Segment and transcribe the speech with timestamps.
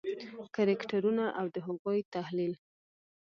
[0.55, 2.53] کرکټرونه او د هغوی تحلیل: